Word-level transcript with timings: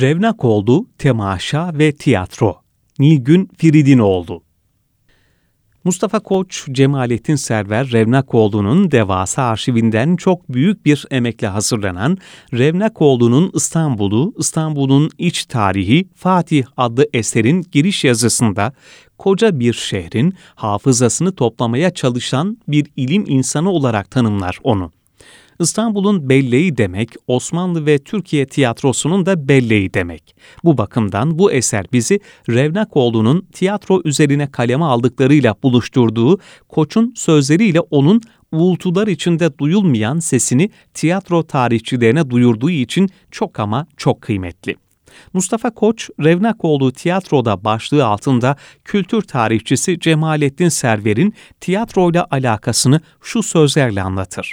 Revnak 0.00 0.44
oldu, 0.44 0.86
temaşa 0.98 1.78
ve 1.78 1.92
tiyatro. 1.92 2.56
Nilgün 2.98 3.48
Firidinoğlu 3.58 4.42
Mustafa 5.84 6.20
Koç, 6.20 6.66
Cemalettin 6.72 7.34
Server 7.34 7.92
Revnakoğlu'nun 7.92 8.90
devasa 8.90 9.42
arşivinden 9.42 10.16
çok 10.16 10.48
büyük 10.48 10.86
bir 10.86 11.06
emekle 11.10 11.46
hazırlanan 11.46 12.18
Revnakoğlu'nun 12.52 13.50
İstanbul'u, 13.54 14.34
İstanbul'un 14.38 15.10
iç 15.18 15.44
tarihi 15.44 16.08
Fatih 16.14 16.64
adlı 16.76 17.06
eserin 17.12 17.66
giriş 17.72 18.04
yazısında 18.04 18.72
koca 19.18 19.60
bir 19.60 19.72
şehrin 19.72 20.34
hafızasını 20.54 21.34
toplamaya 21.34 21.90
çalışan 21.90 22.58
bir 22.68 22.86
ilim 22.96 23.24
insanı 23.26 23.70
olarak 23.70 24.10
tanımlar 24.10 24.58
onu. 24.62 24.92
İstanbul'un 25.62 26.28
belleği 26.28 26.76
demek, 26.76 27.10
Osmanlı 27.26 27.86
ve 27.86 27.98
Türkiye 27.98 28.46
tiyatrosunun 28.46 29.26
da 29.26 29.48
belleği 29.48 29.94
demek. 29.94 30.36
Bu 30.64 30.78
bakımdan 30.78 31.38
bu 31.38 31.52
eser 31.52 31.86
bizi 31.92 32.20
Revnakoğlu'nun 32.48 33.46
tiyatro 33.52 34.02
üzerine 34.04 34.50
kaleme 34.50 34.84
aldıklarıyla 34.84 35.54
buluşturduğu 35.62 36.38
Koç'un 36.68 37.12
sözleriyle 37.16 37.80
onun 37.80 38.20
uğultular 38.52 39.06
içinde 39.06 39.58
duyulmayan 39.58 40.18
sesini 40.18 40.70
tiyatro 40.94 41.42
tarihçilerine 41.42 42.30
duyurduğu 42.30 42.70
için 42.70 43.10
çok 43.30 43.60
ama 43.60 43.86
çok 43.96 44.22
kıymetli. 44.22 44.76
Mustafa 45.32 45.70
Koç, 45.70 46.10
Revnakoğlu 46.20 46.92
tiyatroda 46.92 47.64
başlığı 47.64 48.06
altında 48.06 48.56
kültür 48.84 49.22
tarihçisi 49.22 50.00
Cemalettin 50.00 50.68
Server'in 50.68 51.34
tiyatroyla 51.60 52.26
alakasını 52.30 53.00
şu 53.22 53.42
sözlerle 53.42 54.02
anlatır 54.02 54.52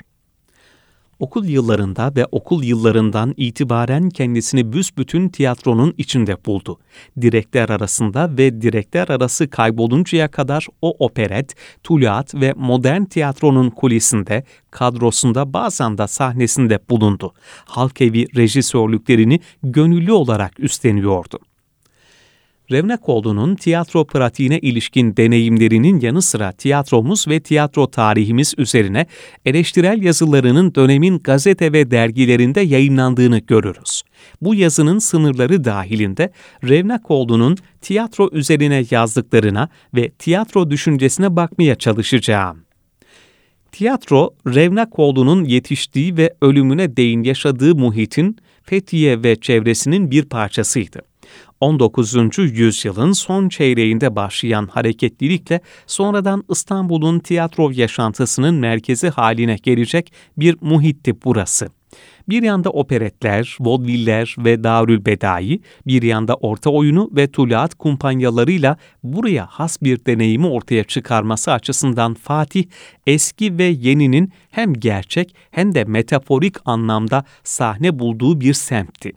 okul 1.20 1.46
yıllarında 1.46 2.12
ve 2.16 2.26
okul 2.32 2.64
yıllarından 2.64 3.34
itibaren 3.38 4.10
kendisini 4.10 4.73
büsbütün 4.73 5.30
tiyatronun 5.30 5.94
içinde 5.98 6.46
buldu. 6.46 6.80
Direkler 7.22 7.70
arasında 7.70 8.38
ve 8.38 8.62
direkler 8.62 9.08
arası 9.08 9.49
kayboluncaya 9.49 10.27
kadar 10.32 10.68
o 10.82 10.96
operet, 10.99 11.55
tuluat 11.84 12.35
ve 12.35 12.54
modern 12.58 13.04
tiyatronun 13.04 13.70
kulisinde, 13.70 14.43
kadrosunda 14.71 15.54
bazen 15.54 15.98
de 15.98 16.08
sahnesinde 16.08 16.80
bulundu. 16.90 17.34
Halk 17.65 18.02
evi 18.02 18.36
rejisörlüklerini 18.36 19.40
gönüllü 19.63 20.12
olarak 20.12 20.60
üstleniyordu. 20.60 21.40
Revnakoğlu'nun 22.71 23.55
tiyatro 23.55 24.05
pratiğine 24.05 24.59
ilişkin 24.59 25.17
deneyimlerinin 25.17 25.99
yanı 25.99 26.21
sıra 26.21 26.51
tiyatromuz 26.51 27.27
ve 27.27 27.39
tiyatro 27.39 27.87
tarihimiz 27.87 28.53
üzerine 28.57 29.05
eleştirel 29.45 30.03
yazılarının 30.03 30.75
dönemin 30.75 31.20
gazete 31.20 31.73
ve 31.73 31.91
dergilerinde 31.91 32.62
yayınlandığını 32.62 33.40
görürüz. 33.40 34.03
Bu 34.41 34.55
yazının 34.55 34.99
sınırları 34.99 35.63
dahilinde 35.63 36.31
Revnakoğlu'nun 36.63 37.57
tiyatro 37.81 38.29
üzerine 38.31 38.85
yazdıklarına 38.91 39.70
ve 39.95 40.09
tiyatro 40.09 40.70
düşüncesine 40.70 41.35
bakmaya 41.35 41.75
çalışacağım. 41.75 42.57
Tiyatro, 43.71 44.34
Revnakoğlu'nun 44.47 45.43
yetiştiği 45.43 46.17
ve 46.17 46.34
ölümüne 46.41 46.97
değin 46.97 47.23
yaşadığı 47.23 47.75
muhitin 47.75 48.37
Fethiye 48.63 49.23
ve 49.23 49.35
çevresinin 49.35 50.12
bir 50.12 50.23
parçasıydı. 50.25 51.09
19. 51.62 52.15
yüzyılın 52.38 53.12
son 53.12 53.49
çeyreğinde 53.49 54.15
başlayan 54.15 54.68
hareketlilikle 54.68 55.62
sonradan 55.88 56.43
İstanbul'un 56.49 57.20
tiyatro 57.20 57.71
yaşantısının 57.71 58.55
merkezi 58.55 59.10
haline 59.10 59.55
gelecek 59.55 60.13
bir 60.37 60.57
muhitti 60.62 61.15
burası. 61.24 61.68
Bir 62.30 62.43
yanda 62.43 62.70
operetler, 62.70 63.57
vodviller 63.60 64.35
ve 64.38 64.63
Darül 64.63 65.06
Bedai, 65.06 65.62
bir 65.88 66.03
yanda 66.03 66.35
orta 66.35 66.69
oyunu 66.69 67.09
ve 67.16 67.31
tuluat 67.31 67.75
kumpanyalarıyla 67.75 68.78
buraya 69.03 69.46
has 69.46 69.81
bir 69.81 70.06
deneyimi 70.06 70.47
ortaya 70.47 70.84
çıkarması 70.84 71.52
açısından 71.52 72.13
Fatih, 72.13 72.66
eski 73.07 73.58
ve 73.58 73.64
yeninin 73.64 74.31
hem 74.52 74.74
gerçek 74.74 75.36
hem 75.52 75.76
de 75.76 75.84
metaforik 75.84 76.56
anlamda 76.66 77.24
sahne 77.44 78.00
bulduğu 78.00 78.41
bir 78.41 78.53
semtti. 78.53 79.14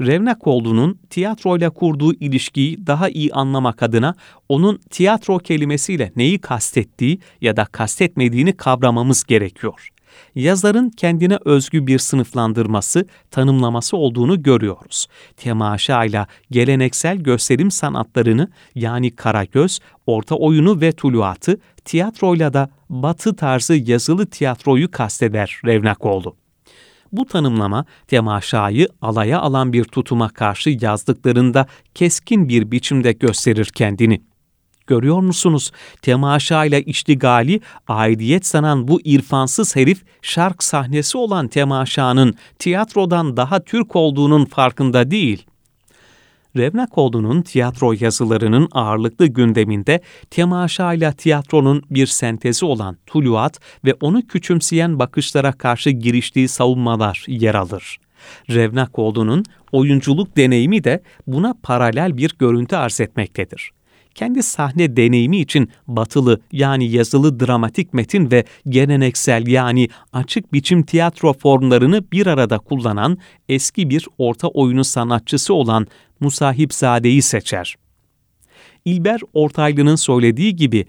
Revnakoğlu'nun 0.00 0.98
tiyatroyla 1.10 1.70
kurduğu 1.70 2.14
ilişkiyi 2.14 2.86
daha 2.86 3.08
iyi 3.08 3.32
anlamak 3.32 3.82
adına 3.82 4.14
onun 4.48 4.80
tiyatro 4.90 5.38
kelimesiyle 5.38 6.12
neyi 6.16 6.38
kastettiği 6.38 7.18
ya 7.40 7.56
da 7.56 7.64
kastetmediğini 7.64 8.56
kavramamız 8.56 9.24
gerekiyor. 9.24 9.90
Yazarın 10.34 10.90
kendine 10.90 11.38
özgü 11.44 11.86
bir 11.86 11.98
sınıflandırması, 11.98 13.06
tanımlaması 13.30 13.96
olduğunu 13.96 14.42
görüyoruz. 14.42 15.06
Temaşayla 15.36 16.26
geleneksel 16.50 17.16
gösterim 17.16 17.70
sanatlarını 17.70 18.48
yani 18.74 19.10
karagöz, 19.10 19.80
orta 20.06 20.34
oyunu 20.34 20.80
ve 20.80 20.92
tuluatı, 20.92 21.60
tiyatroyla 21.84 22.52
da 22.52 22.70
batı 22.90 23.36
tarzı 23.36 23.74
yazılı 23.74 24.26
tiyatroyu 24.26 24.90
kasteder 24.90 25.60
Revnakoğlu. 25.64 26.36
Bu 27.16 27.24
tanımlama 27.24 27.84
temaşayı 28.06 28.88
alaya 29.02 29.40
alan 29.40 29.72
bir 29.72 29.84
tutuma 29.84 30.28
karşı 30.28 30.70
yazdıklarında 30.80 31.66
keskin 31.94 32.48
bir 32.48 32.70
biçimde 32.70 33.12
gösterir 33.12 33.66
kendini. 33.74 34.22
Görüyor 34.86 35.20
musunuz? 35.20 35.72
Temaşayla 36.02 36.78
iştigali, 36.78 37.60
aidiyet 37.88 38.46
sanan 38.46 38.88
bu 38.88 39.00
irfansız 39.04 39.76
herif 39.76 40.02
şark 40.22 40.62
sahnesi 40.62 41.18
olan 41.18 41.48
temaşanın 41.48 42.34
tiyatrodan 42.58 43.36
daha 43.36 43.64
Türk 43.64 43.96
olduğunun 43.96 44.44
farkında 44.44 45.10
değil. 45.10 45.46
Revnakoğlu'nun 46.56 47.42
tiyatro 47.42 47.94
yazılarının 48.00 48.68
ağırlıklı 48.72 49.26
gündeminde 49.26 50.00
temaşayla 50.30 51.12
tiyatronun 51.12 51.82
bir 51.90 52.06
sentezi 52.06 52.64
olan 52.64 52.96
Tuluat 53.06 53.60
ve 53.84 53.94
onu 54.00 54.26
küçümseyen 54.26 54.98
bakışlara 54.98 55.52
karşı 55.52 55.90
giriştiği 55.90 56.48
savunmalar 56.48 57.24
yer 57.28 57.54
alır. 57.54 57.98
Revnakoğlu'nun 58.50 59.44
oyunculuk 59.72 60.36
deneyimi 60.36 60.84
de 60.84 61.02
buna 61.26 61.54
paralel 61.62 62.16
bir 62.16 62.34
görüntü 62.38 62.76
arz 62.76 63.00
etmektedir 63.00 63.72
kendi 64.14 64.42
sahne 64.42 64.96
deneyimi 64.96 65.38
için 65.38 65.68
batılı 65.86 66.40
yani 66.52 66.90
yazılı 66.90 67.40
dramatik 67.40 67.94
metin 67.94 68.30
ve 68.30 68.44
geleneksel 68.68 69.46
yani 69.46 69.88
açık 70.12 70.52
biçim 70.52 70.82
tiyatro 70.82 71.32
formlarını 71.32 72.04
bir 72.12 72.26
arada 72.26 72.58
kullanan 72.58 73.18
eski 73.48 73.90
bir 73.90 74.06
orta 74.18 74.48
oyunu 74.48 74.84
sanatçısı 74.84 75.54
olan 75.54 75.86
Musahipzade'yi 76.20 77.22
seçer. 77.22 77.76
İlber 78.84 79.20
Ortaylı'nın 79.32 79.96
söylediği 79.96 80.56
gibi 80.56 80.86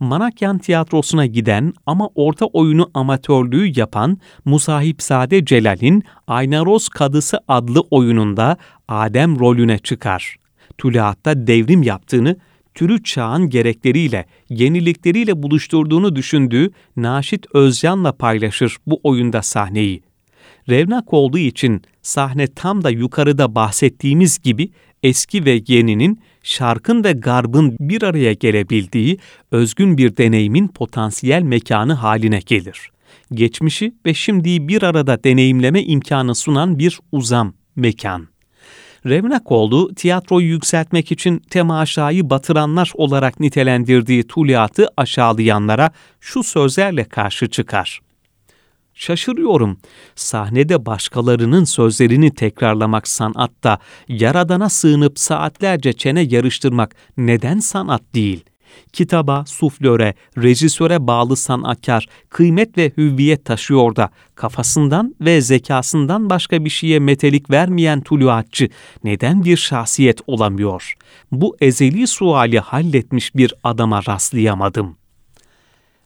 Manakyan 0.00 0.58
tiyatrosuna 0.58 1.26
giden 1.26 1.72
ama 1.86 2.08
orta 2.14 2.46
oyunu 2.46 2.90
amatörlüğü 2.94 3.78
yapan 3.78 4.18
Musahipzade 4.44 5.44
Celal'in 5.44 6.02
Aynaroz 6.26 6.88
Kadısı 6.88 7.38
adlı 7.48 7.80
oyununda 7.80 8.56
Adem 8.88 9.40
rolüne 9.40 9.78
çıkar. 9.78 10.36
Tülaatta 10.78 11.46
devrim 11.46 11.82
yaptığını 11.82 12.36
türü 12.74 13.02
çağın 13.02 13.48
gerekleriyle, 13.48 14.26
yenilikleriyle 14.48 15.42
buluşturduğunu 15.42 16.16
düşündüğü 16.16 16.70
Naşit 16.96 17.46
Özcan'la 17.54 18.12
paylaşır 18.12 18.76
bu 18.86 19.00
oyunda 19.02 19.42
sahneyi. 19.42 20.02
Revnak 20.68 21.12
olduğu 21.12 21.38
için 21.38 21.82
sahne 22.02 22.46
tam 22.46 22.84
da 22.84 22.90
yukarıda 22.90 23.54
bahsettiğimiz 23.54 24.38
gibi 24.38 24.70
eski 25.02 25.44
ve 25.44 25.62
yeninin, 25.66 26.20
şarkın 26.42 27.04
ve 27.04 27.12
garbın 27.12 27.76
bir 27.80 28.02
araya 28.02 28.32
gelebildiği 28.32 29.18
özgün 29.50 29.98
bir 29.98 30.16
deneyimin 30.16 30.68
potansiyel 30.68 31.42
mekanı 31.42 31.92
haline 31.92 32.40
gelir. 32.46 32.90
Geçmişi 33.32 33.94
ve 34.06 34.14
şimdiyi 34.14 34.68
bir 34.68 34.82
arada 34.82 35.24
deneyimleme 35.24 35.82
imkanı 35.82 36.34
sunan 36.34 36.78
bir 36.78 37.00
uzam 37.12 37.54
mekan. 37.76 38.28
Revnakoğlu 39.06 39.94
tiyatroyu 39.94 40.46
yükseltmek 40.46 41.12
için 41.12 41.38
temaşayı 41.38 42.30
batıranlar 42.30 42.90
olarak 42.94 43.40
nitelendirdiği 43.40 44.22
Tuliat'ı 44.22 44.88
aşağılayanlara 44.96 45.90
şu 46.20 46.42
sözlerle 46.42 47.04
karşı 47.04 47.50
çıkar. 47.50 48.00
Şaşırıyorum. 48.94 49.78
Sahnede 50.14 50.86
başkalarının 50.86 51.64
sözlerini 51.64 52.34
tekrarlamak 52.34 53.08
sanatta, 53.08 53.78
yaradana 54.08 54.68
sığınıp 54.68 55.18
saatlerce 55.18 55.92
çene 55.92 56.20
yarıştırmak 56.20 56.94
neden 57.16 57.58
sanat 57.58 58.02
değil? 58.14 58.44
kitaba, 58.92 59.44
suflöre, 59.46 60.14
rejisöre 60.38 61.06
bağlı 61.06 61.36
sanatkar 61.36 62.06
kıymet 62.28 62.78
ve 62.78 62.92
hüviyet 62.96 63.44
taşıyor 63.44 63.96
da 63.96 64.10
kafasından 64.34 65.14
ve 65.20 65.40
zekasından 65.40 66.30
başka 66.30 66.64
bir 66.64 66.70
şeye 66.70 66.98
metelik 66.98 67.50
vermeyen 67.50 68.00
tuluatçı 68.00 68.68
neden 69.04 69.44
bir 69.44 69.56
şahsiyet 69.56 70.20
olamıyor? 70.26 70.94
Bu 71.32 71.56
ezeli 71.60 72.06
suali 72.06 72.58
halletmiş 72.58 73.34
bir 73.34 73.54
adama 73.64 74.00
rastlayamadım. 74.08 74.96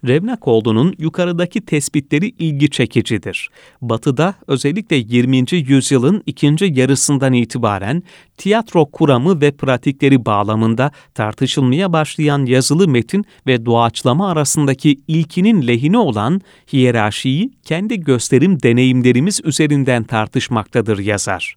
Revnakoğlu'nun 0.06 0.94
yukarıdaki 0.98 1.60
tespitleri 1.60 2.28
ilgi 2.28 2.70
çekicidir. 2.70 3.48
Batı'da 3.82 4.34
özellikle 4.46 4.96
20. 4.96 5.44
yüzyılın 5.52 6.22
ikinci 6.26 6.72
yarısından 6.74 7.32
itibaren 7.32 8.02
tiyatro 8.36 8.86
kuramı 8.86 9.40
ve 9.40 9.50
pratikleri 9.50 10.26
bağlamında 10.26 10.90
tartışılmaya 11.14 11.92
başlayan 11.92 12.46
yazılı 12.46 12.88
metin 12.88 13.24
ve 13.46 13.66
doğaçlama 13.66 14.30
arasındaki 14.30 14.96
ilkinin 15.08 15.66
lehine 15.66 15.98
olan 15.98 16.40
hiyerarşiyi 16.72 17.50
kendi 17.64 18.00
gösterim 18.00 18.62
deneyimlerimiz 18.62 19.40
üzerinden 19.44 20.04
tartışmaktadır 20.04 20.98
yazar. 20.98 21.56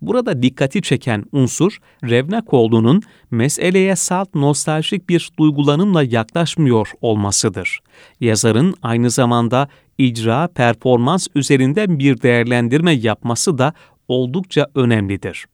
Burada 0.00 0.42
dikkati 0.42 0.82
çeken 0.82 1.24
unsur, 1.32 1.78
Revnakoğlu'nun 2.04 3.02
meseleye 3.30 3.96
salt 3.96 4.34
nostaljik 4.34 5.08
bir 5.08 5.30
duygulanımla 5.38 6.02
yaklaşmıyor 6.02 6.88
olmasıdır. 7.00 7.80
Yazarın 8.20 8.74
aynı 8.82 9.10
zamanda 9.10 9.68
icra, 9.98 10.48
performans 10.48 11.26
üzerinden 11.34 11.98
bir 11.98 12.22
değerlendirme 12.22 12.92
yapması 12.92 13.58
da 13.58 13.72
oldukça 14.08 14.66
önemlidir. 14.74 15.46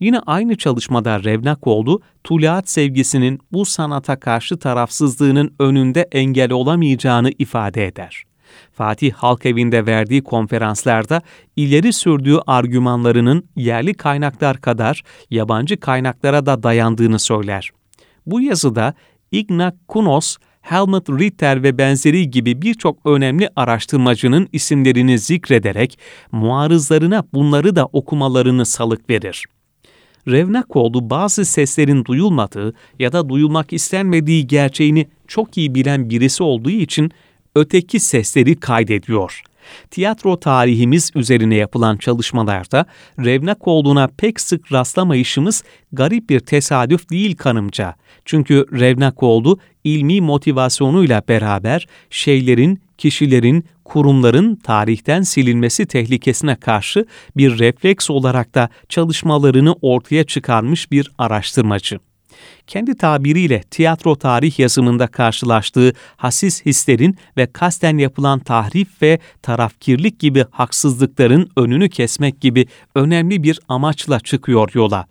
Yine 0.00 0.18
aynı 0.18 0.56
çalışmada 0.56 1.24
Revnakoğlu, 1.24 2.00
Tuluat 2.24 2.68
sevgisinin 2.68 3.38
bu 3.52 3.64
sanata 3.64 4.20
karşı 4.20 4.58
tarafsızlığının 4.58 5.54
önünde 5.58 6.08
engel 6.12 6.52
olamayacağını 6.52 7.30
ifade 7.38 7.86
eder. 7.86 8.24
Fatih 8.72 9.12
Halk 9.12 9.46
Evi'nde 9.46 9.86
verdiği 9.86 10.22
konferanslarda 10.22 11.22
ileri 11.56 11.92
sürdüğü 11.92 12.38
argümanlarının 12.46 13.44
yerli 13.56 13.94
kaynaklar 13.94 14.60
kadar 14.60 15.02
yabancı 15.30 15.80
kaynaklara 15.80 16.46
da 16.46 16.62
dayandığını 16.62 17.18
söyler. 17.18 17.70
Bu 18.26 18.40
yazıda 18.40 18.94
Ignac 19.32 19.76
Kunos, 19.88 20.36
Helmut 20.60 21.10
Ritter 21.10 21.62
ve 21.62 21.78
benzeri 21.78 22.30
gibi 22.30 22.62
birçok 22.62 23.06
önemli 23.06 23.48
araştırmacının 23.56 24.48
isimlerini 24.52 25.18
zikrederek 25.18 25.98
muarızlarına 26.32 27.24
bunları 27.34 27.76
da 27.76 27.86
okumalarını 27.86 28.66
salık 28.66 29.10
verir. 29.10 29.46
Revnakoğlu 30.28 31.10
bazı 31.10 31.44
seslerin 31.44 32.04
duyulmadığı 32.04 32.74
ya 32.98 33.12
da 33.12 33.28
duyulmak 33.28 33.72
istenmediği 33.72 34.46
gerçeğini 34.46 35.08
çok 35.26 35.58
iyi 35.58 35.74
bilen 35.74 36.10
birisi 36.10 36.42
olduğu 36.42 36.70
için 36.70 37.10
öteki 37.54 38.00
sesleri 38.00 38.60
kaydediyor. 38.60 39.42
Tiyatro 39.90 40.40
tarihimiz 40.40 41.10
üzerine 41.14 41.54
yapılan 41.54 41.96
çalışmalarda 41.96 42.86
revnak 43.18 43.68
olduğuna 43.68 44.08
pek 44.16 44.40
sık 44.40 44.72
rastlamayışımız 44.72 45.64
garip 45.92 46.30
bir 46.30 46.40
tesadüf 46.40 47.10
değil 47.10 47.36
kanımca. 47.36 47.94
Çünkü 48.24 48.66
revnak 48.72 49.22
oldu 49.22 49.58
ilmi 49.84 50.20
motivasyonuyla 50.20 51.22
beraber 51.28 51.86
şeylerin, 52.10 52.80
kişilerin, 52.98 53.64
kurumların 53.84 54.56
tarihten 54.56 55.22
silinmesi 55.22 55.86
tehlikesine 55.86 56.56
karşı 56.56 57.06
bir 57.36 57.58
refleks 57.58 58.10
olarak 58.10 58.54
da 58.54 58.68
çalışmalarını 58.88 59.72
ortaya 59.82 60.24
çıkarmış 60.24 60.90
bir 60.90 61.12
araştırmacı 61.18 61.98
kendi 62.66 62.96
tabiriyle 62.96 63.62
tiyatro 63.70 64.16
tarih 64.16 64.58
yazımında 64.58 65.06
karşılaştığı 65.06 65.92
hassiz 66.16 66.66
hislerin 66.66 67.16
ve 67.36 67.46
kasten 67.52 67.98
yapılan 67.98 68.38
tahrif 68.38 69.02
ve 69.02 69.18
tarafkirlik 69.42 70.20
gibi 70.20 70.44
haksızlıkların 70.50 71.50
önünü 71.56 71.88
kesmek 71.88 72.40
gibi 72.40 72.66
önemli 72.94 73.42
bir 73.42 73.60
amaçla 73.68 74.20
çıkıyor 74.20 74.70
yola. 74.74 75.06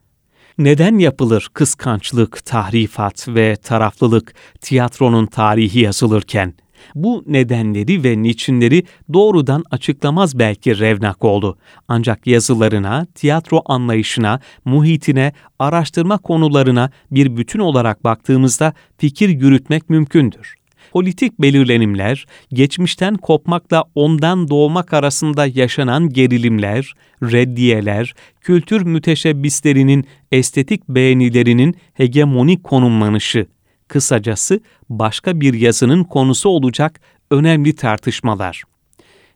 Neden 0.57 0.97
yapılır 0.97 1.49
kıskançlık, 1.53 2.45
tahrifat 2.45 3.27
ve 3.27 3.55
taraflılık 3.55 4.33
tiyatronun 4.61 5.25
tarihi 5.25 5.79
yazılırken? 5.79 6.53
Bu 6.95 7.23
nedenleri 7.27 8.03
ve 8.03 8.23
niçinleri 8.23 8.83
doğrudan 9.13 9.63
açıklamaz 9.71 10.39
belki 10.39 10.79
Revnak 10.79 11.23
oldu. 11.23 11.57
Ancak 11.87 12.27
yazılarına, 12.27 13.07
tiyatro 13.15 13.61
anlayışına, 13.65 14.39
muhitine, 14.65 15.33
araştırma 15.59 16.17
konularına 16.17 16.89
bir 17.11 17.37
bütün 17.37 17.59
olarak 17.59 18.03
baktığımızda 18.03 18.73
fikir 18.97 19.29
yürütmek 19.29 19.89
mümkündür 19.89 20.61
politik 20.91 21.41
belirlenimler, 21.41 22.25
geçmişten 22.53 23.15
kopmakla 23.17 23.83
ondan 23.95 24.47
doğmak 24.47 24.93
arasında 24.93 25.45
yaşanan 25.45 26.09
gerilimler, 26.09 26.93
reddiyeler, 27.23 28.13
kültür 28.41 28.81
müteşebbislerinin 28.81 30.05
estetik 30.31 30.89
beğenilerinin 30.89 31.75
hegemonik 31.93 32.63
konumlanışı, 32.63 33.47
kısacası 33.91 34.59
başka 34.89 35.41
bir 35.41 35.53
yazının 35.53 36.03
konusu 36.03 36.49
olacak 36.49 37.01
önemli 37.31 37.75
tartışmalar. 37.75 38.63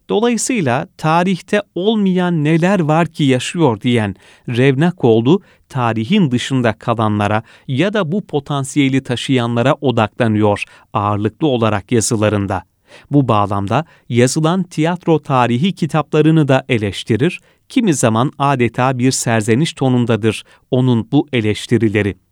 Dolayısıyla 0.10 0.88
tarihte 0.98 1.62
olmayan 1.76 2.44
neler 2.44 2.80
var 2.80 3.08
ki 3.08 3.24
yaşıyor 3.24 3.82
diyen 3.82 4.16
Revnakoğlu, 4.50 5.42
tarihin 5.70 6.32
dışında 6.32 6.74
kalanlara 6.74 7.44
ya 7.68 7.94
da 7.94 8.12
bu 8.12 8.28
potansiyeli 8.28 9.04
taşıyanlara 9.04 9.74
odaklanıyor 9.74 10.64
ağırlıklı 10.94 11.48
olarak 11.48 11.92
yazılarında. 11.92 12.64
Bu 13.12 13.28
bağlamda 13.28 13.86
yazılan 14.10 14.64
tiyatro 14.64 15.20
tarihi 15.20 15.74
kitaplarını 15.76 16.48
da 16.48 16.66
eleştirir, 16.70 17.40
kimi 17.70 17.94
zaman 17.94 18.32
adeta 18.40 19.00
bir 19.00 19.12
serzeniş 19.12 19.74
tonundadır 19.74 20.44
onun 20.72 21.12
bu 21.12 21.28
eleştirileri. 21.34 22.25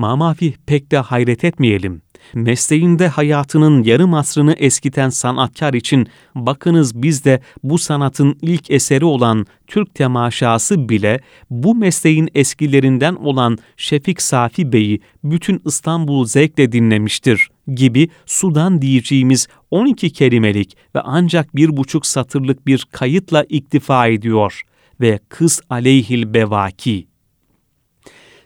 Mamafi 0.00 0.54
pek 0.66 0.92
de 0.92 0.98
hayret 0.98 1.44
etmeyelim. 1.44 2.02
Mesleğinde 2.34 3.08
hayatının 3.08 3.82
yarım 3.82 4.14
asrını 4.14 4.52
eskiten 4.52 5.08
sanatkar 5.08 5.74
için 5.74 6.06
bakınız 6.34 7.02
biz 7.02 7.24
de 7.24 7.40
bu 7.62 7.78
sanatın 7.78 8.38
ilk 8.42 8.70
eseri 8.70 9.04
olan 9.04 9.46
Türk 9.66 9.94
temaşası 9.94 10.88
bile 10.88 11.20
bu 11.50 11.74
mesleğin 11.74 12.28
eskilerinden 12.34 13.14
olan 13.14 13.58
Şefik 13.76 14.22
Safi 14.22 14.72
Bey'i 14.72 15.00
bütün 15.24 15.62
İstanbul 15.66 16.24
zevkle 16.24 16.72
dinlemiştir 16.72 17.48
gibi 17.74 18.08
sudan 18.26 18.82
diyeceğimiz 18.82 19.48
12 19.70 20.12
kelimelik 20.12 20.76
ve 20.94 21.00
ancak 21.00 21.56
bir 21.56 21.76
buçuk 21.76 22.06
satırlık 22.06 22.66
bir 22.66 22.86
kayıtla 22.92 23.44
iktifa 23.48 24.06
ediyor 24.06 24.62
ve 25.00 25.18
kız 25.28 25.60
aleyhil 25.70 26.34
bevaki 26.34 27.09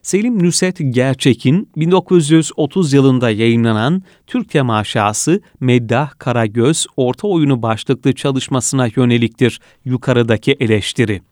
Selim 0.05 0.45
Nusret 0.45 0.79
Gerçek'in 0.91 1.69
1930 1.77 2.93
yılında 2.93 3.31
yayınlanan 3.31 4.03
Türk 4.27 4.51
Temaşası 4.51 5.41
Meddah 5.61 6.11
Karagöz 6.19 6.87
Orta 6.97 7.29
Oyunu 7.29 7.63
başlıklı 7.63 8.13
çalışmasına 8.13 8.89
yöneliktir 8.97 9.61
yukarıdaki 9.85 10.57
eleştiri. 10.61 11.23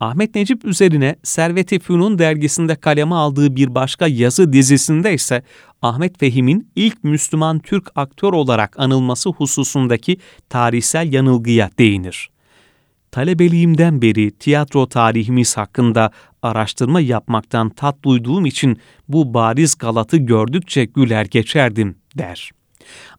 Ahmet 0.00 0.34
Necip 0.34 0.64
üzerine 0.64 1.16
Servet-i 1.22 1.78
Fünun 1.78 2.18
dergisinde 2.18 2.74
kaleme 2.74 3.14
aldığı 3.14 3.56
bir 3.56 3.74
başka 3.74 4.06
yazı 4.06 4.52
dizisinde 4.52 5.14
ise 5.14 5.42
Ahmet 5.82 6.18
Fehim'in 6.18 6.70
ilk 6.76 7.04
Müslüman 7.04 7.58
Türk 7.58 7.90
aktör 7.96 8.32
olarak 8.32 8.78
anılması 8.78 9.30
hususundaki 9.30 10.16
tarihsel 10.48 11.12
yanılgıya 11.12 11.70
değinir 11.78 12.30
talebeliğimden 13.10 14.02
beri 14.02 14.30
tiyatro 14.30 14.88
tarihimiz 14.88 15.56
hakkında 15.56 16.10
araştırma 16.42 17.00
yapmaktan 17.00 17.70
tat 17.70 18.02
duyduğum 18.02 18.46
için 18.46 18.78
bu 19.08 19.34
bariz 19.34 19.74
galatı 19.78 20.16
gördükçe 20.16 20.84
güler 20.84 21.26
geçerdim 21.26 21.96
der. 22.18 22.50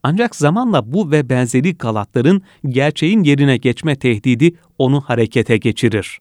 Ancak 0.03 0.36
zamanla 0.36 0.91
bu 0.93 1.12
ve 1.12 1.29
benzeri 1.29 1.77
galatların 1.77 2.41
gerçeğin 2.65 3.24
yerine 3.24 3.58
geçme 3.58 3.96
tehdidi 3.96 4.55
onu 4.77 5.01
harekete 5.01 5.58
geçirir. 5.58 6.19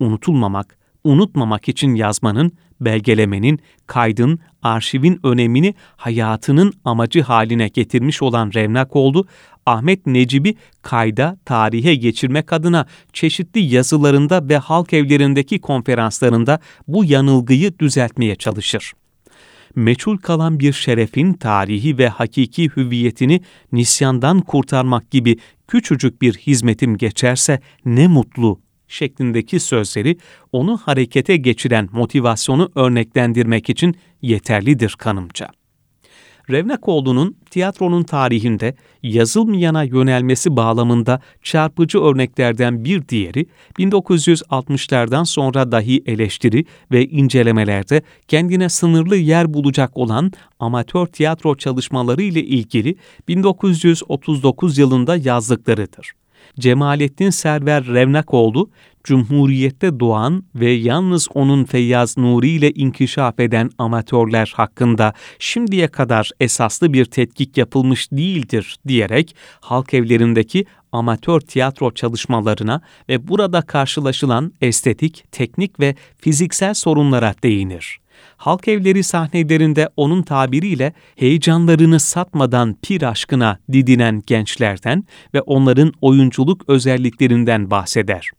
Unutulmamak, 0.00 0.77
unutmamak 1.08 1.68
için 1.68 1.94
yazmanın, 1.94 2.52
belgelemenin, 2.80 3.58
kaydın, 3.86 4.38
arşivin 4.62 5.20
önemini 5.22 5.74
hayatının 5.96 6.72
amacı 6.84 7.22
haline 7.22 7.68
getirmiş 7.68 8.22
olan 8.22 8.50
Revnak 8.54 8.96
oldu, 8.96 9.26
Ahmet 9.66 10.06
Necip'i 10.06 10.54
kayda, 10.82 11.38
tarihe 11.44 11.94
geçirmek 11.94 12.52
adına 12.52 12.86
çeşitli 13.12 13.60
yazılarında 13.60 14.48
ve 14.48 14.58
halk 14.58 14.92
evlerindeki 14.92 15.60
konferanslarında 15.60 16.60
bu 16.88 17.04
yanılgıyı 17.04 17.78
düzeltmeye 17.78 18.36
çalışır. 18.36 18.92
Meçhul 19.74 20.16
kalan 20.16 20.60
bir 20.60 20.72
şerefin 20.72 21.32
tarihi 21.32 21.98
ve 21.98 22.08
hakiki 22.08 22.70
hüviyetini 22.76 23.40
nisyandan 23.72 24.40
kurtarmak 24.40 25.10
gibi 25.10 25.36
küçücük 25.68 26.22
bir 26.22 26.34
hizmetim 26.34 26.96
geçerse 26.96 27.60
ne 27.84 28.08
mutlu 28.08 28.60
şeklindeki 28.88 29.60
sözleri 29.60 30.16
onu 30.52 30.76
harekete 30.76 31.36
geçiren 31.36 31.88
motivasyonu 31.92 32.70
örneklendirmek 32.74 33.70
için 33.70 33.96
yeterlidir 34.22 34.94
kanımca. 34.98 35.50
Revnakoğlu'nun 36.50 37.36
tiyatronun 37.50 38.02
tarihinde 38.02 38.74
yazılmayana 39.02 39.82
yönelmesi 39.82 40.56
bağlamında 40.56 41.20
çarpıcı 41.42 42.00
örneklerden 42.00 42.84
bir 42.84 43.08
diğeri 43.08 43.46
1960'lardan 43.78 45.24
sonra 45.24 45.72
dahi 45.72 46.02
eleştiri 46.06 46.64
ve 46.92 47.06
incelemelerde 47.06 48.02
kendine 48.28 48.68
sınırlı 48.68 49.16
yer 49.16 49.54
bulacak 49.54 49.96
olan 49.96 50.32
amatör 50.58 51.06
tiyatro 51.06 51.56
çalışmaları 51.56 52.22
ile 52.22 52.42
ilgili 52.44 52.96
1939 53.28 54.78
yılında 54.78 55.16
yazdıklarıdır. 55.16 56.12
Cemalettin 56.58 57.30
Server 57.30 57.84
Revnakoğlu, 57.86 58.70
Cumhuriyette 59.04 60.00
doğan 60.00 60.44
ve 60.54 60.70
yalnız 60.70 61.28
onun 61.34 61.64
Feyyaz 61.64 62.18
Nuri 62.18 62.48
ile 62.48 62.70
inkişaf 62.70 63.40
eden 63.40 63.70
amatörler 63.78 64.52
hakkında 64.56 65.12
şimdiye 65.38 65.88
kadar 65.88 66.30
esaslı 66.40 66.92
bir 66.92 67.04
tetkik 67.04 67.56
yapılmış 67.56 68.12
değildir 68.12 68.76
diyerek 68.88 69.36
halk 69.60 69.94
evlerindeki 69.94 70.64
amatör 70.92 71.40
tiyatro 71.40 71.90
çalışmalarına 71.90 72.80
ve 73.08 73.28
burada 73.28 73.62
karşılaşılan 73.62 74.52
estetik, 74.60 75.24
teknik 75.32 75.80
ve 75.80 75.94
fiziksel 76.18 76.74
sorunlara 76.74 77.34
değinir 77.42 78.00
halk 78.38 78.68
evleri 78.68 79.02
sahnelerinde 79.02 79.88
onun 79.96 80.22
tabiriyle 80.22 80.92
heyecanlarını 81.16 82.00
satmadan 82.00 82.76
pir 82.82 83.02
aşkına 83.02 83.58
didinen 83.72 84.22
gençlerden 84.26 85.04
ve 85.34 85.40
onların 85.40 85.92
oyunculuk 86.00 86.64
özelliklerinden 86.68 87.70
bahseder. 87.70 88.30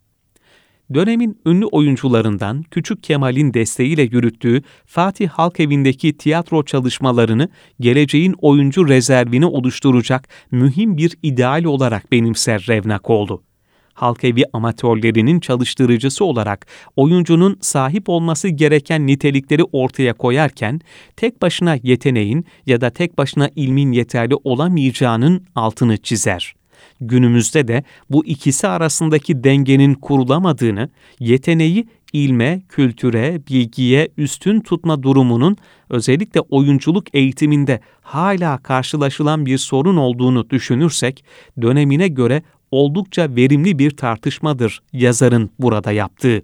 Dönemin 0.94 1.38
ünlü 1.46 1.66
oyuncularından 1.66 2.62
Küçük 2.62 3.02
Kemal'in 3.02 3.54
desteğiyle 3.54 4.02
yürüttüğü 4.02 4.62
Fatih 4.86 5.28
Halk 5.28 5.60
Evi'ndeki 5.60 6.16
tiyatro 6.16 6.64
çalışmalarını 6.64 7.48
geleceğin 7.80 8.34
oyuncu 8.38 8.88
rezervini 8.88 9.46
oluşturacak 9.46 10.28
mühim 10.50 10.96
bir 10.96 11.16
ideal 11.22 11.64
olarak 11.64 12.12
benimser 12.12 12.64
Revnakoğlu 12.68 13.42
halk 14.00 14.24
evi 14.24 14.44
amatörlerinin 14.52 15.40
çalıştırıcısı 15.40 16.24
olarak 16.24 16.66
oyuncunun 16.96 17.58
sahip 17.60 18.08
olması 18.08 18.48
gereken 18.48 19.06
nitelikleri 19.06 19.64
ortaya 19.64 20.12
koyarken 20.12 20.80
tek 21.16 21.42
başına 21.42 21.76
yeteneğin 21.82 22.44
ya 22.66 22.80
da 22.80 22.90
tek 22.90 23.18
başına 23.18 23.50
ilmin 23.56 23.92
yeterli 23.92 24.34
olamayacağının 24.44 25.44
altını 25.54 25.96
çizer. 25.96 26.54
Günümüzde 27.00 27.68
de 27.68 27.84
bu 28.10 28.26
ikisi 28.26 28.68
arasındaki 28.68 29.44
dengenin 29.44 29.94
kurulamadığını, 29.94 30.90
yeteneği 31.18 31.86
ilme, 32.12 32.62
kültüre, 32.68 33.40
bilgiye 33.48 34.08
üstün 34.16 34.60
tutma 34.60 35.02
durumunun 35.02 35.56
özellikle 35.90 36.40
oyunculuk 36.40 37.14
eğitiminde 37.14 37.80
hala 38.00 38.58
karşılaşılan 38.58 39.46
bir 39.46 39.58
sorun 39.58 39.96
olduğunu 39.96 40.50
düşünürsek, 40.50 41.24
dönemine 41.62 42.08
göre 42.08 42.42
oldukça 42.70 43.36
verimli 43.36 43.78
bir 43.78 43.90
tartışmadır 43.90 44.82
yazarın 44.92 45.50
burada 45.58 45.92
yaptığı. 45.92 46.42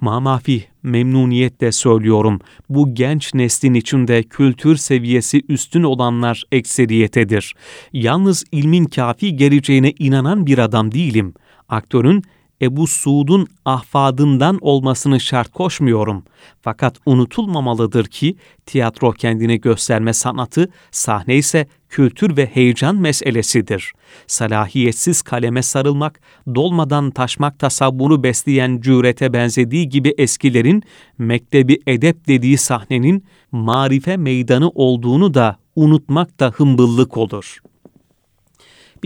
Mamafi 0.00 0.64
memnuniyetle 0.82 1.72
söylüyorum, 1.72 2.40
bu 2.68 2.94
genç 2.94 3.34
neslin 3.34 3.74
içinde 3.74 4.22
kültür 4.22 4.76
seviyesi 4.76 5.42
üstün 5.48 5.82
olanlar 5.82 6.44
ekseriyetedir. 6.52 7.54
Yalnız 7.92 8.44
ilmin 8.52 8.84
kafi 8.84 9.36
geleceğine 9.36 9.92
inanan 9.98 10.46
bir 10.46 10.58
adam 10.58 10.92
değilim. 10.92 11.34
Aktörün 11.68 12.22
Ebu 12.62 12.86
Suud'un 12.86 13.46
ahfadından 13.64 14.58
olmasını 14.60 15.20
şart 15.20 15.52
koşmuyorum. 15.52 16.24
Fakat 16.60 16.96
unutulmamalıdır 17.06 18.04
ki 18.04 18.36
tiyatro 18.66 19.12
kendini 19.12 19.60
gösterme 19.60 20.12
sanatı, 20.12 20.68
sahne 20.90 21.36
ise 21.36 21.66
kültür 21.88 22.36
ve 22.36 22.46
heyecan 22.46 22.96
meselesidir. 22.96 23.92
Salahiyetsiz 24.26 25.22
kaleme 25.22 25.62
sarılmak, 25.62 26.20
dolmadan 26.54 27.10
taşmak 27.10 27.58
tasavvuru 27.58 28.22
besleyen 28.22 28.80
cürete 28.80 29.32
benzediği 29.32 29.88
gibi 29.88 30.14
eskilerin 30.18 30.82
mektebi 31.18 31.78
edep 31.86 32.28
dediği 32.28 32.58
sahnenin 32.58 33.24
marife 33.52 34.16
meydanı 34.16 34.68
olduğunu 34.68 35.34
da 35.34 35.56
unutmak 35.76 36.40
da 36.40 36.50
hımbıllık 36.50 37.16
olur.'' 37.16 37.75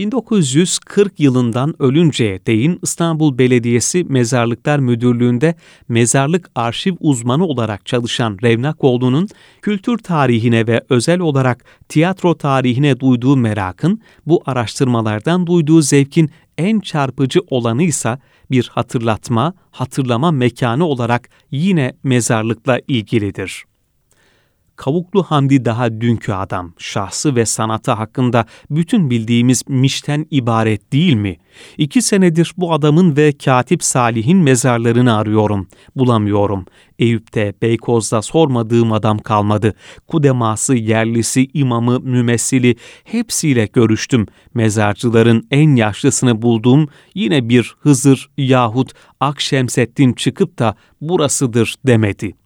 1940 0.01 1.19
yılından 1.19 1.75
ölünceye 1.79 2.45
değin 2.45 2.79
İstanbul 2.81 3.37
Belediyesi 3.37 4.03
Mezarlıklar 4.03 4.79
Müdürlüğü'nde 4.79 5.55
mezarlık 5.89 6.51
arşiv 6.55 6.95
uzmanı 6.99 7.45
olarak 7.45 7.85
çalışan 7.85 8.37
Revnakoğlu'nun 8.43 9.27
kültür 9.61 9.97
tarihine 9.97 10.67
ve 10.67 10.81
özel 10.89 11.19
olarak 11.19 11.65
tiyatro 11.89 12.35
tarihine 12.35 12.99
duyduğu 12.99 13.37
merakın, 13.37 14.01
bu 14.25 14.43
araştırmalardan 14.45 15.47
duyduğu 15.47 15.81
zevkin 15.81 16.31
en 16.57 16.79
çarpıcı 16.79 17.39
olanı 17.49 17.83
ise 17.83 18.17
bir 18.51 18.69
hatırlatma, 18.73 19.53
hatırlama 19.71 20.31
mekanı 20.31 20.85
olarak 20.85 21.29
yine 21.51 21.93
mezarlıkla 22.03 22.79
ilgilidir. 22.87 23.63
Kavuklu 24.81 25.23
Hamdi 25.23 25.65
daha 25.65 26.01
dünkü 26.01 26.31
adam, 26.31 26.73
şahsı 26.77 27.35
ve 27.35 27.45
sanatı 27.45 27.91
hakkında 27.91 28.45
bütün 28.69 29.09
bildiğimiz 29.09 29.63
Miş'ten 29.67 30.25
ibaret 30.31 30.93
değil 30.93 31.13
mi? 31.13 31.37
İki 31.77 32.01
senedir 32.01 32.53
bu 32.57 32.73
adamın 32.73 33.17
ve 33.17 33.31
Katip 33.31 33.83
Salih'in 33.83 34.37
mezarlarını 34.37 35.15
arıyorum, 35.15 35.67
bulamıyorum. 35.95 36.65
Eyüp'te, 36.99 37.53
Beykoz'da 37.61 38.21
sormadığım 38.21 38.91
adam 38.91 39.17
kalmadı. 39.17 39.73
Kudeması, 40.07 40.75
yerlisi, 40.75 41.47
imamı, 41.53 41.99
mümessili 41.99 42.75
hepsiyle 43.03 43.65
görüştüm. 43.65 44.25
Mezarcıların 44.53 45.47
en 45.51 45.75
yaşlısını 45.75 46.41
buldum. 46.41 46.87
Yine 47.15 47.49
bir 47.49 47.75
Hızır 47.79 48.29
yahut 48.37 48.91
Akşemseddin 49.19 50.13
çıkıp 50.13 50.59
da 50.59 50.75
burasıdır 51.01 51.75
demedi.'' 51.87 52.40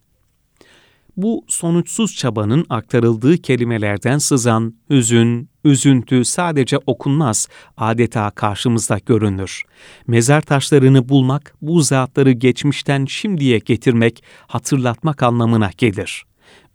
Bu 1.18 1.46
sonuçsuz 1.48 2.16
çabanın 2.16 2.66
aktarıldığı 2.70 3.38
kelimelerden 3.38 4.18
sızan 4.18 4.74
hüzün, 4.90 5.50
üzüntü 5.64 6.26
sadece 6.26 6.78
okunmaz, 6.86 7.48
adeta 7.78 8.32
karşımızda 8.32 9.00
görünür. 9.06 9.64
Mezar 10.08 10.42
taşlarını 10.42 11.10
bulmak, 11.10 11.56
bu 11.62 11.82
zatları 11.82 12.32
geçmişten 12.32 13.06
şimdiye 13.06 13.60
getirmek, 13.60 14.24
hatırlatmak 14.48 15.24
anlamına 15.24 15.70
gelir. 15.78 16.24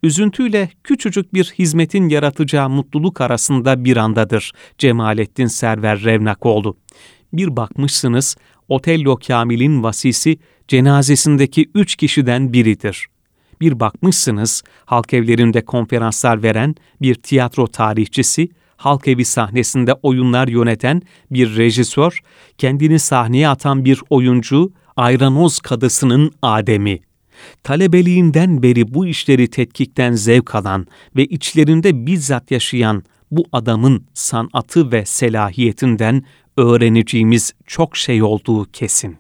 Üzüntüyle 0.03 0.71
küçücük 0.85 1.35
bir 1.35 1.45
hizmetin 1.59 2.09
yaratacağı 2.09 2.69
mutluluk 2.69 3.21
arasında 3.21 3.85
bir 3.85 3.97
andadır 3.97 4.53
Cemalettin 4.79 5.47
Server 5.47 6.05
Revnakoğlu. 6.05 6.77
Bir 7.33 7.57
bakmışsınız, 7.57 8.37
Otello 8.69 9.17
Kamil'in 9.17 9.83
vasisi 9.83 10.39
cenazesindeki 10.69 11.71
üç 11.75 11.97
kişiden 11.97 12.53
biridir 12.53 13.10
bir 13.61 13.81
bakmışsınız 13.81 14.63
halk 14.85 15.15
evlerinde 15.15 15.65
konferanslar 15.65 16.43
veren 16.43 16.75
bir 17.03 17.15
tiyatro 17.15 17.67
tarihçisi, 17.67 18.49
halk 18.77 19.09
evi 19.09 19.25
sahnesinde 19.25 19.95
oyunlar 19.95 20.49
yöneten 20.49 21.03
bir 21.31 21.57
rejisör, 21.57 22.19
kendini 22.59 22.99
sahneye 22.99 23.49
atan 23.49 23.85
bir 23.85 24.01
oyuncu, 24.11 24.73
ayranoz 24.97 25.61
kadısının 25.61 26.33
Adem'i. 26.43 27.01
Talebeliğinden 27.65 28.63
beri 28.63 28.95
bu 28.95 29.07
işleri 29.07 29.51
tetkikten 29.51 30.13
zevk 30.13 30.55
alan 30.55 30.87
ve 31.17 31.25
içlerinde 31.25 32.07
bizzat 32.07 32.51
yaşayan 32.51 33.03
bu 33.31 33.45
adamın 33.53 34.07
sanatı 34.15 34.93
ve 34.93 35.05
selahiyetinden 35.05 36.25
öğreneceğimiz 36.57 37.53
çok 37.67 37.97
şey 37.97 38.23
olduğu 38.23 38.65
kesin. 38.65 39.17